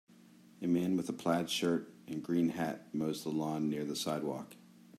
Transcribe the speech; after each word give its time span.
A 0.63 0.65
man 0.67 0.97
with 0.97 1.09
a 1.09 1.13
plaid 1.13 1.47
shirt 1.47 1.93
and 2.07 2.23
green 2.23 2.49
hat 2.49 2.91
mows 2.91 3.21
the 3.21 3.29
lawn 3.29 3.69
near 3.69 3.85
the 3.85 3.95
sidewalk. 3.95 4.55